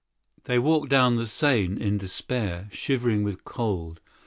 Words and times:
They 0.45 0.57
went 0.57 0.89
toward 0.89 1.17
the 1.17 1.27
Seine 1.27 1.79
in 1.79 1.99
despair, 1.99 2.69
shivering 2.71 3.21
with 3.23 3.43
cold. 3.45 3.99